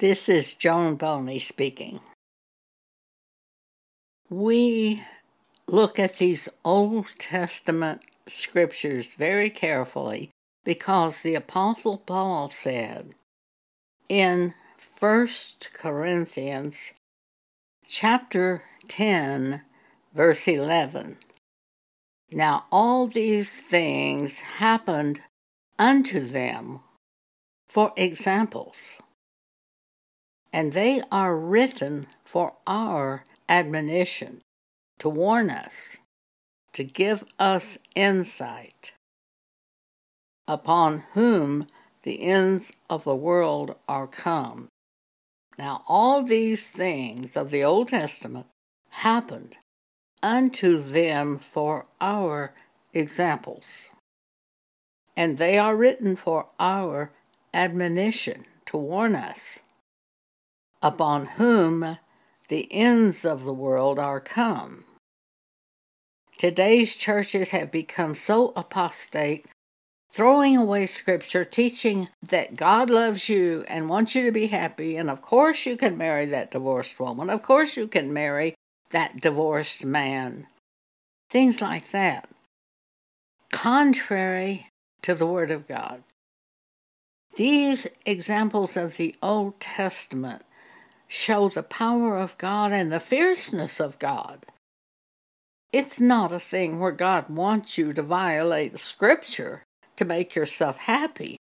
[0.00, 2.00] This is Joan Boney speaking.
[4.30, 5.04] We
[5.66, 10.30] look at these Old Testament scriptures very carefully
[10.64, 13.10] because the Apostle Paul said
[14.08, 14.54] in
[14.98, 15.28] 1
[15.74, 16.94] Corinthians
[17.86, 19.62] chapter 10,
[20.14, 21.18] verse 11
[22.32, 25.20] Now all these things happened
[25.78, 26.80] unto them
[27.68, 28.96] for examples,
[30.52, 34.40] and they are written for our admonition,
[34.98, 35.98] to warn us,
[36.72, 38.92] to give us insight,
[40.46, 41.66] upon whom
[42.02, 44.68] the ends of the world are come.
[45.58, 48.46] Now, all these things of the Old Testament
[48.88, 49.56] happened
[50.22, 52.54] unto them for our
[52.92, 53.90] examples,
[55.16, 57.10] and they are written for our
[57.52, 59.60] admonition to warn us,
[60.82, 61.98] upon whom
[62.48, 64.84] the ends of the world are come.
[66.38, 69.46] Today's churches have become so apostate,
[70.12, 75.10] throwing away scripture, teaching that God loves you and wants you to be happy, and
[75.10, 78.54] of course you can marry that divorced woman, of course you can marry
[78.90, 80.46] that divorced man.
[81.28, 82.28] Things like that.
[83.52, 84.70] Contrary
[85.02, 86.02] to the Word of God.
[87.36, 90.42] These examples of the Old Testament
[91.10, 94.46] show the power of God and the fierceness of God.
[95.72, 99.64] It's not a thing where God wants you to violate Scripture
[99.96, 101.36] to make yourself happy.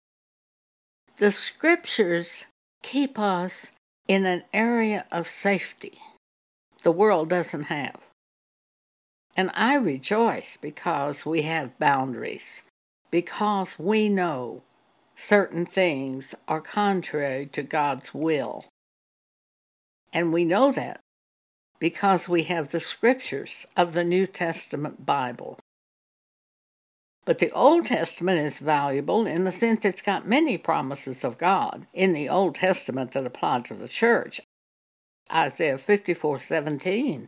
[1.18, 2.46] The Scriptures
[2.82, 3.72] keep us
[4.08, 6.00] in an area of safety
[6.86, 8.00] the world doesn't have.
[9.36, 12.62] And I rejoice because we have boundaries,
[13.10, 14.62] because we know
[15.16, 18.66] certain things are contrary to God's will.
[20.16, 21.02] And we know that
[21.78, 25.60] because we have the scriptures of the New Testament Bible.
[27.26, 31.86] But the Old Testament is valuable in the sense it's got many promises of God
[31.94, 34.40] in the Old Testament that apply to the church.
[35.30, 37.28] Isaiah 54 17.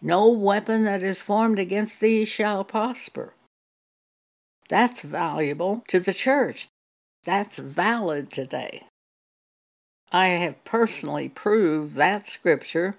[0.00, 3.34] No weapon that is formed against thee shall prosper.
[4.70, 6.68] That's valuable to the church.
[7.24, 8.84] That's valid today.
[10.14, 12.94] I have personally proved that scripture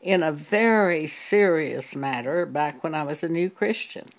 [0.00, 4.10] in a very serious matter back when I was a new Christian.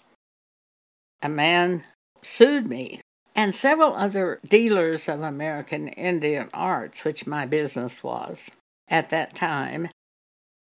[1.22, 1.86] A man
[2.22, 3.00] sued me
[3.34, 8.52] and several other dealers of American Indian arts, which my business was
[8.90, 9.88] at that time.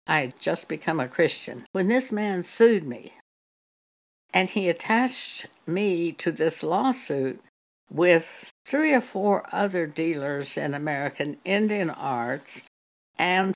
[0.06, 3.14] I had just become a Christian when this man sued me.
[4.34, 7.40] And he attached me to this lawsuit
[7.92, 12.62] with three or four other dealers in American Indian arts,
[13.18, 13.54] and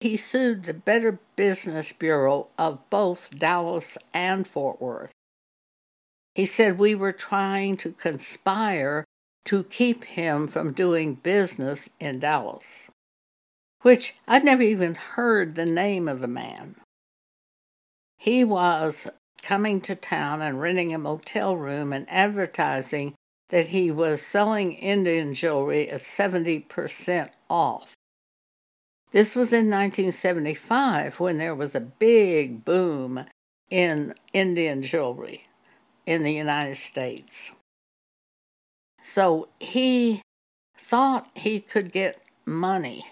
[0.00, 5.12] he sued the Better Business Bureau of both Dallas and Fort Worth.
[6.34, 9.04] He said we were trying to conspire
[9.46, 12.88] to keep him from doing business in Dallas,
[13.82, 16.74] which I'd never even heard the name of the man.
[18.18, 19.06] He was
[19.42, 23.14] coming to town and renting a motel room and advertising
[23.50, 27.94] that he was selling Indian jewelry at 70% off.
[29.12, 33.24] This was in 1975 when there was a big boom
[33.70, 35.46] in Indian jewelry
[36.04, 37.52] in the United States.
[39.02, 40.22] So he
[40.76, 43.04] thought he could get money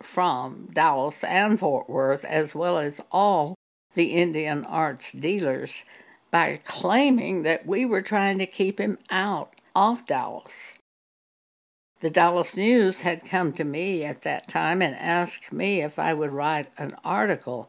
[0.00, 3.54] from Dallas and Fort Worth, as well as all
[3.94, 5.84] the Indian arts dealers,
[6.30, 10.74] by claiming that we were trying to keep him out of Dallas.
[12.00, 16.12] The Dallas News had come to me at that time and asked me if I
[16.12, 17.68] would write an article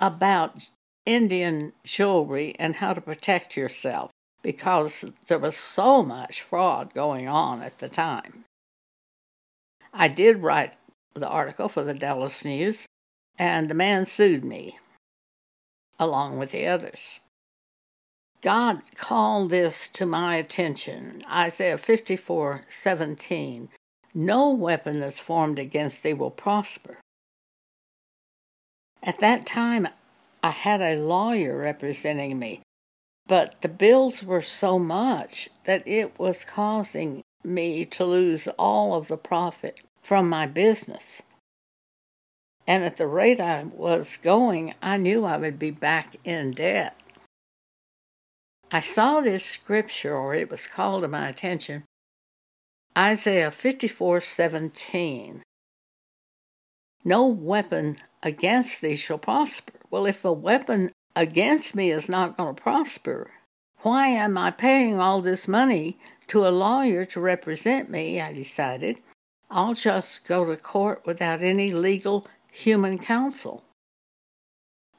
[0.00, 0.70] about
[1.04, 4.10] Indian jewelry and how to protect yourself
[4.42, 8.44] because there was so much fraud going on at the time.
[9.92, 10.74] I did write
[11.14, 12.86] the article for the Dallas News,
[13.38, 14.78] and the man sued me
[15.98, 17.20] along with the others.
[18.44, 21.24] God called this to my attention.
[21.32, 23.70] Isaiah 54 17.
[24.12, 26.98] No weapon that's formed against thee will prosper.
[29.02, 29.88] At that time,
[30.42, 32.60] I had a lawyer representing me,
[33.26, 39.08] but the bills were so much that it was causing me to lose all of
[39.08, 41.22] the profit from my business.
[42.66, 46.94] And at the rate I was going, I knew I would be back in debt.
[48.74, 51.84] I saw this scripture, or it was called to my attention
[52.98, 55.44] Isaiah 54 17.
[57.04, 59.74] no weapon against thee shall prosper.
[59.92, 63.30] Well, if a weapon against me is not going to prosper,
[63.82, 65.96] why am I paying all this money
[66.26, 68.20] to a lawyer to represent me?
[68.20, 68.98] I decided.
[69.52, 73.62] I'll just go to court without any legal human counsel.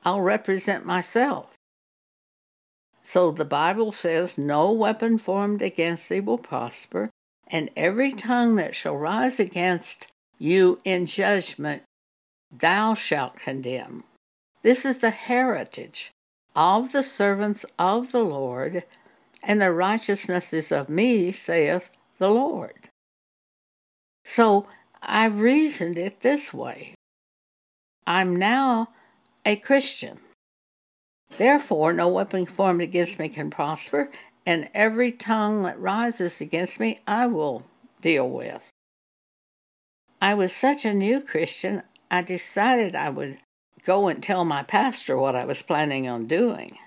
[0.05, 1.51] I'll represent myself.
[3.05, 7.11] So the Bible says, No weapon formed against thee will prosper,
[7.45, 10.07] and every tongue that shall rise against
[10.39, 11.83] you in judgment
[12.51, 14.05] thou shalt condemn.
[14.63, 16.09] This is the heritage
[16.55, 18.83] of the servants of the Lord,
[19.43, 22.89] and the righteousness is of me, saith the Lord.
[24.23, 24.67] So
[25.03, 26.95] I reasoned it this way
[28.07, 28.89] I'm now
[29.45, 30.17] a Christian.
[31.37, 34.09] Therefore, no weapon formed against me can prosper,
[34.45, 37.65] and every tongue that rises against me I will
[38.01, 38.69] deal with.
[40.21, 43.39] I was such a new Christian, I decided I would
[43.83, 46.77] go and tell my pastor what I was planning on doing.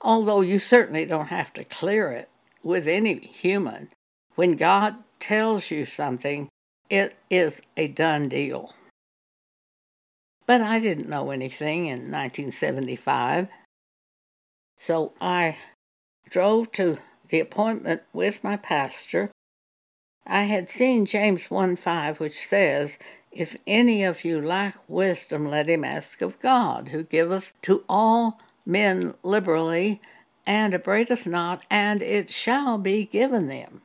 [0.00, 2.28] Although you certainly don't have to clear it
[2.62, 3.90] with any human.
[4.34, 6.48] When God tells you something,
[6.90, 8.74] it is a done deal.
[10.46, 13.48] But I didn't know anything in 1975.
[14.76, 15.56] So I
[16.28, 19.30] drove to the appointment with my pastor.
[20.26, 22.98] I had seen James 1 5, which says,
[23.30, 28.40] If any of you lack wisdom, let him ask of God, who giveth to all
[28.64, 30.00] men liberally,
[30.46, 33.82] and upbraideth not, and it shall be given them.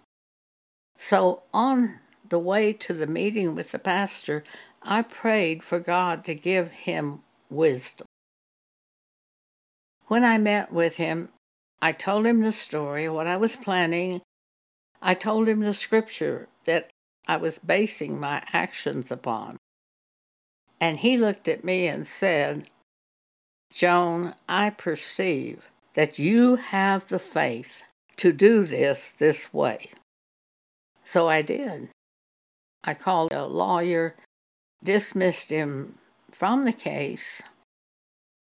[0.97, 1.99] So on
[2.29, 4.43] the way to the meeting with the pastor,
[4.83, 8.07] I prayed for God to give him wisdom.
[10.11, 11.29] When I met with him,
[11.81, 14.21] I told him the story, what I was planning.
[15.01, 16.89] I told him the scripture that
[17.29, 19.55] I was basing my actions upon.
[20.81, 22.67] And he looked at me and said,
[23.71, 27.83] Joan, I perceive that you have the faith
[28.17, 29.91] to do this this way.
[31.05, 31.87] So I did.
[32.83, 34.17] I called a lawyer,
[34.83, 35.99] dismissed him
[36.31, 37.41] from the case.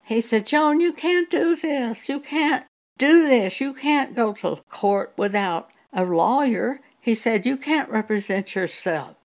[0.04, 2.10] He said, Joan, you can't do this.
[2.10, 2.66] You can't
[2.98, 3.62] do this.
[3.62, 6.80] You can't go to court without a lawyer.
[7.00, 9.16] He said, You can't represent yourself.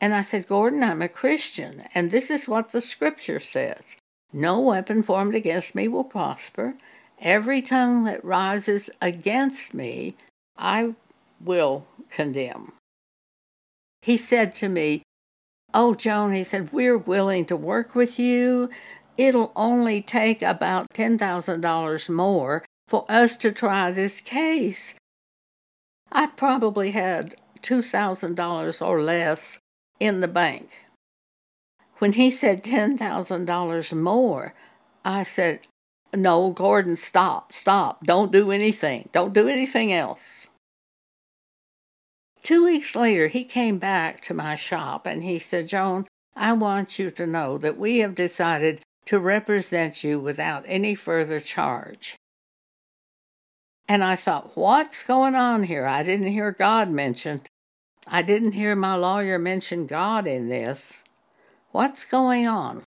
[0.00, 3.96] And I said, Gordon, I'm a Christian, and this is what the scripture says
[4.32, 6.74] No weapon formed against me will prosper.
[7.20, 10.16] Every tongue that rises against me,
[10.56, 10.94] I
[11.40, 12.72] will condemn
[14.04, 15.02] he said to me,
[15.76, 18.70] Oh, Joan, he said, we're willing to work with you.
[19.18, 24.94] It'll only take about $10,000 more for us to try this case.
[26.12, 29.58] I probably had $2,000 or less
[29.98, 30.70] in the bank.
[31.98, 34.54] When he said $10,000 more,
[35.04, 35.60] I said,
[36.14, 38.04] No, Gordon, stop, stop.
[38.04, 39.08] Don't do anything.
[39.12, 40.46] Don't do anything else.
[42.44, 46.04] Two weeks later, he came back to my shop and he said, Joan,
[46.36, 51.40] I want you to know that we have decided to represent you without any further
[51.40, 52.16] charge.
[53.88, 55.86] And I thought, what's going on here?
[55.86, 57.48] I didn't hear God mentioned.
[58.06, 61.02] I didn't hear my lawyer mention God in this.
[61.72, 62.84] What's going on?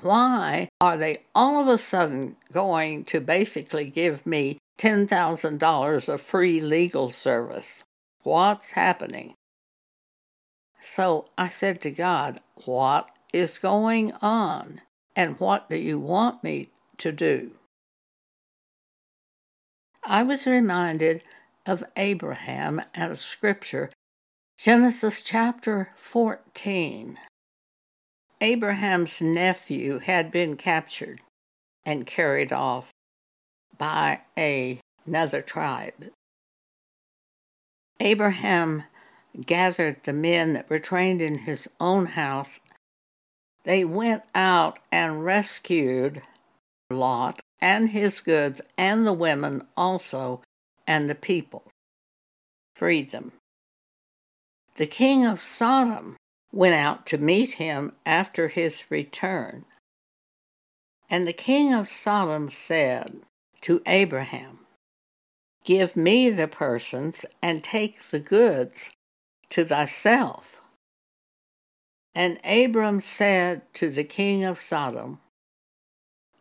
[0.00, 6.60] Why are they all of a sudden going to basically give me $10,000 of free
[6.60, 7.84] legal service?
[8.26, 9.34] What's happening?
[10.82, 14.80] So I said to God, What is going on?
[15.14, 17.52] And what do you want me to do?
[20.02, 21.22] I was reminded
[21.66, 23.92] of Abraham out of Scripture,
[24.58, 27.20] Genesis chapter 14.
[28.40, 31.20] Abraham's nephew had been captured
[31.84, 32.90] and carried off
[33.78, 36.10] by a, another tribe.
[38.00, 38.84] Abraham
[39.44, 42.60] gathered the men that were trained in his own house.
[43.64, 46.22] They went out and rescued
[46.90, 50.42] Lot and his goods and the women also
[50.86, 51.64] and the people,
[52.74, 53.32] freed them.
[54.76, 56.16] The king of Sodom
[56.52, 59.64] went out to meet him after his return.
[61.08, 63.22] And the king of Sodom said
[63.62, 64.65] to Abraham,
[65.66, 68.92] Give me the persons and take the goods
[69.50, 70.60] to thyself.
[72.14, 75.18] And Abram said to the king of Sodom,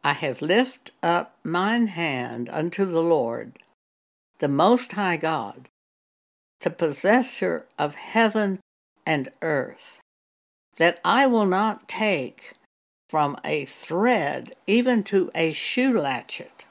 [0.03, 3.58] I have lifted up mine hand unto the Lord,
[4.38, 5.70] the Most High God,
[6.62, 8.60] the possessor of heaven
[9.08, 10.00] and earth,
[10.77, 12.53] that I will not take
[13.10, 16.65] from a thread even to a shoe latchet,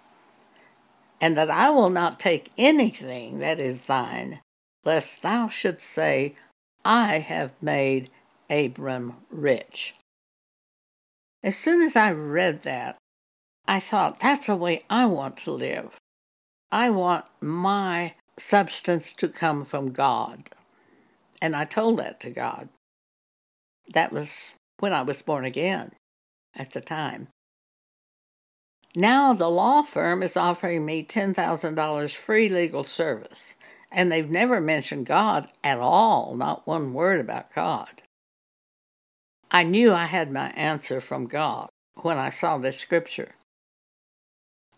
[1.21, 4.40] and that I will not take anything that is thine,
[4.85, 6.35] lest thou shouldst say,
[6.85, 8.11] I have made
[8.50, 9.94] Abram rich.
[11.42, 12.97] As soon as I read that,
[13.66, 15.97] I thought, that's the way I want to live.
[16.71, 20.50] I want my substance to come from God.
[21.40, 22.68] And I told that to God.
[23.92, 25.92] That was when I was born again
[26.56, 27.28] at the time.
[28.97, 33.55] Now the law firm is offering me $10,000 free legal service,
[33.91, 38.03] and they've never mentioned God at all, not one word about God.
[39.51, 41.69] I knew I had my answer from God
[42.03, 43.35] when I saw this scripture.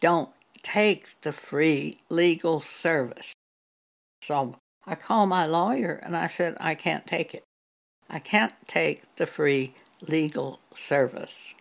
[0.00, 0.30] Don't
[0.62, 3.32] take the free legal service.
[4.22, 4.56] So
[4.86, 7.42] I called my lawyer and I said, I can't take it.
[8.08, 11.54] I can't take the free legal service.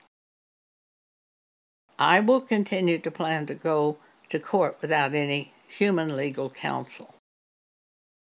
[1.98, 3.98] I will continue to plan to go
[4.30, 7.16] to court without any human legal counsel.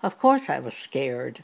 [0.02, 1.44] Of course, I was scared.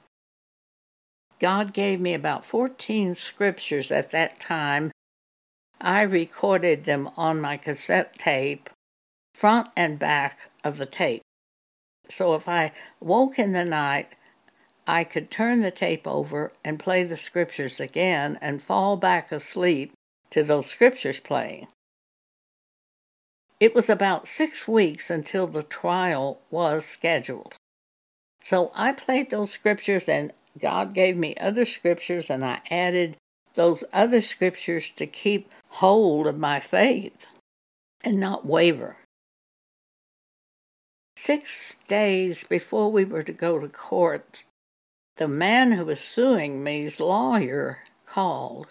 [1.40, 4.92] God gave me about 14 scriptures at that time.
[5.80, 8.70] I recorded them on my cassette tape,
[9.34, 11.22] front and back of the tape.
[12.10, 14.16] So if I woke in the night,
[14.86, 19.94] I could turn the tape over and play the scriptures again and fall back asleep
[20.32, 21.68] to those scriptures playing.
[23.60, 27.56] It was about six weeks until the trial was scheduled.
[28.42, 33.18] So I played those scriptures, and God gave me other scriptures, and I added
[33.56, 37.28] those other scriptures to keep hold of my faith
[38.04, 38.98] and not waver.
[41.18, 44.46] Six days before we were to go to court,
[45.18, 48.68] the man who was suing me's lawyer called,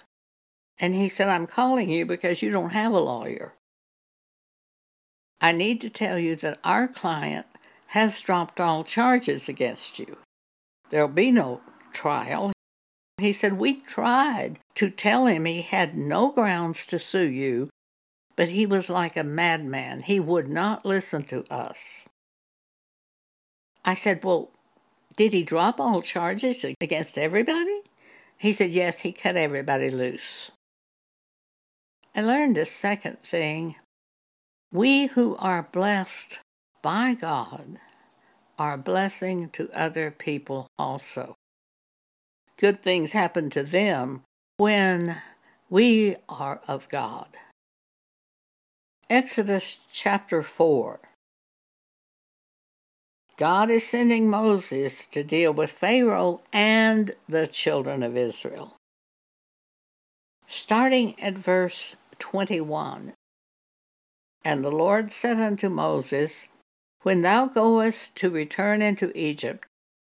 [0.79, 3.53] and he said, I'm calling you because you don't have a lawyer.
[5.41, 7.47] I need to tell you that our client
[7.89, 10.17] has dropped all charges against you.
[10.91, 11.61] There'll be no
[11.93, 12.53] trial.
[13.19, 17.69] He said, We tried to tell him he had no grounds to sue you,
[18.37, 20.03] but he was like a madman.
[20.03, 22.05] He would not listen to us.
[23.85, 24.51] I said, Well,
[25.17, 27.81] did he drop all charges against everybody?
[28.37, 30.51] He said, Yes, he cut everybody loose.
[32.15, 33.77] I learned a second thing
[34.73, 36.41] we who are blessed
[36.83, 37.79] by God
[38.59, 41.37] are blessing to other people also.
[42.59, 44.23] Good things happen to them
[44.57, 45.23] when
[45.71, 47.29] we are of God.
[49.09, 51.01] Exodus chapter 4.
[53.39, 58.75] God is sending Moses to deal with Pharaoh and the children of Israel.
[60.49, 63.13] Starting at verse 21
[64.49, 66.47] and the Lord said unto Moses,
[67.03, 69.67] When thou goest to return into Egypt,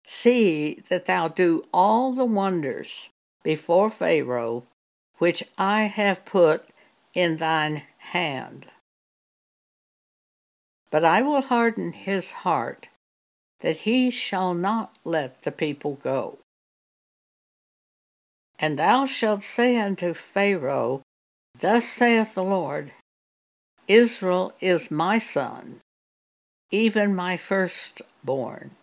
[0.07, 3.09] see that thou do all the wonders
[3.43, 4.63] before Pharaoh,
[5.17, 6.69] which I have put
[7.13, 8.67] in thine hand.
[10.89, 12.87] But I will harden his heart,
[13.59, 16.39] that he shall not let the people go.
[18.57, 21.01] And thou shalt say unto Pharaoh,
[21.59, 22.93] Thus saith the Lord,
[23.89, 25.81] Israel is my son,
[26.69, 28.75] even my firstborn.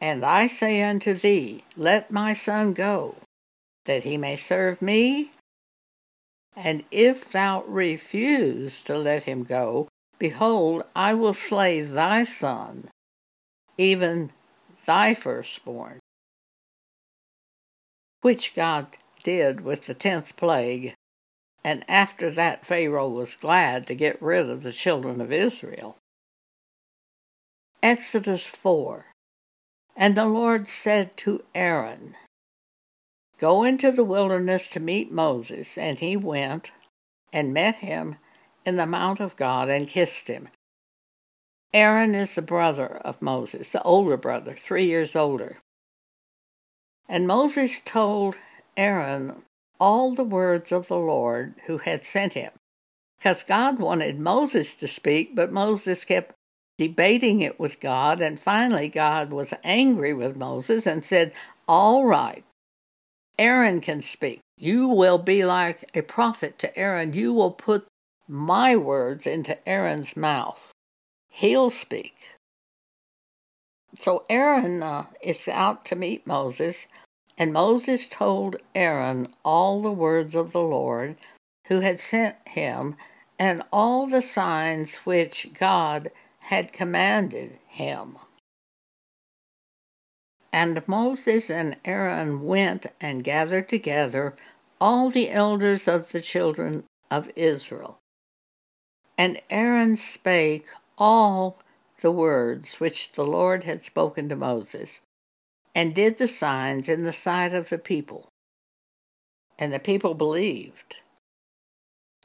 [0.00, 3.14] And I say unto thee, Let my son go,
[3.84, 5.30] that he may serve me.
[6.56, 9.86] And if thou refuse to let him go,
[10.18, 12.88] behold, I will slay thy son,
[13.78, 14.32] even
[14.84, 16.00] thy firstborn.
[18.22, 18.88] Which God
[19.22, 20.94] did with the tenth plague
[21.62, 25.96] and after that, Pharaoh was glad to get rid of the children of Israel.
[27.82, 29.06] Exodus 4
[29.96, 32.16] And the Lord said to Aaron,
[33.40, 35.78] Go into the wilderness to meet Moses.
[35.78, 36.72] And he went
[37.32, 38.16] and met him
[38.66, 40.48] in the mount of God and kissed him.
[41.72, 45.56] Aaron is the brother of Moses, the older brother, three years older.
[47.08, 48.34] And Moses told
[48.76, 49.42] Aaron
[49.80, 52.52] all the words of the Lord who had sent him.
[53.18, 56.34] Because God wanted Moses to speak, but Moses kept
[56.78, 61.32] debating it with God, and finally God was angry with Moses and said,
[61.68, 62.44] All right,
[63.38, 64.40] Aaron can speak.
[64.56, 67.12] You will be like a prophet to Aaron.
[67.14, 67.86] You will put
[68.28, 70.72] my words into Aaron's mouth.
[71.28, 72.14] He'll speak.
[73.98, 76.86] So Aaron uh, is out to meet Moses,
[77.40, 81.16] And Moses told Aaron all the words of the Lord
[81.68, 82.96] who had sent him
[83.38, 86.10] and all the signs which God
[86.42, 88.18] had commanded him.
[90.52, 94.36] And Moses and Aaron went and gathered together
[94.78, 97.96] all the elders of the children of Israel.
[99.16, 100.66] And Aaron spake
[100.98, 101.58] all
[102.02, 105.00] the words which the Lord had spoken to Moses,
[105.80, 108.28] and did the signs in the sight of the people.
[109.58, 110.98] And the people believed.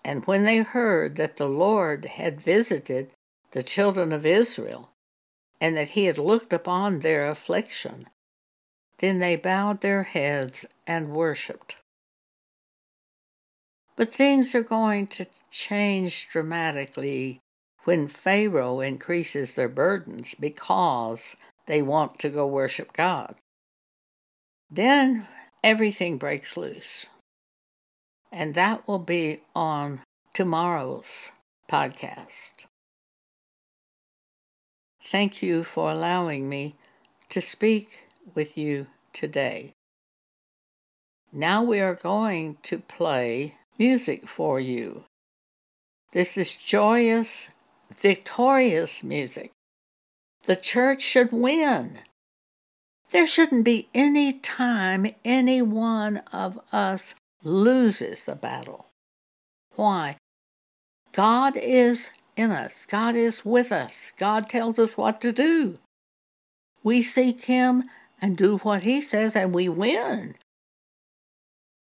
[0.04, 3.12] And when they heard that the Lord had visited
[3.52, 4.90] the children of Israel,
[5.62, 8.10] and that he had looked upon their affliction,
[8.98, 11.78] then they bowed their heads and worshipped.
[13.96, 17.40] But things are going to change dramatically
[17.86, 23.36] when Pharaoh increases their burdens because they want to go worship God.
[24.76, 25.26] Then
[25.64, 27.08] everything breaks loose.
[28.30, 30.02] And that will be on
[30.34, 31.32] tomorrow's
[31.72, 32.66] podcast.
[35.02, 36.76] Thank you for allowing me
[37.30, 39.72] to speak with you today.
[41.32, 45.06] Now we are going to play music for you.
[46.12, 47.48] This is joyous,
[47.96, 49.52] victorious music.
[50.44, 52.00] The church should win.
[53.12, 58.88] There shouldn't be any time any one of us loses the battle.
[59.76, 60.18] Why?
[61.12, 62.86] God is in us.
[62.86, 64.12] God is with us.
[64.18, 65.80] God tells us what to do.
[66.84, 67.84] We seek Him
[68.22, 70.36] and do what He says, and we win.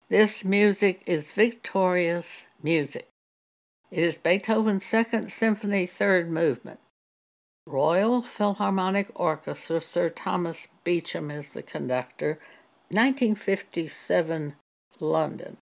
[0.10, 3.08] This music is victorious music.
[3.92, 6.80] It is Beethoven's Second Symphony, Third Movement.
[7.68, 12.40] Royal Philharmonic Orchestra, Sir Thomas Beecham is the conductor,
[12.90, 14.56] 1957,
[15.00, 15.58] London.